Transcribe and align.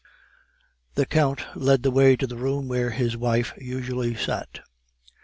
The 0.95 1.05
Count 1.05 1.45
led 1.55 1.83
the 1.83 1.91
way 1.91 2.15
to 2.17 2.25
the 2.25 2.35
room 2.35 2.67
where 2.67 2.89
his 2.89 3.15
wife 3.15 3.53
usually 3.59 4.15
sat. 4.15 4.61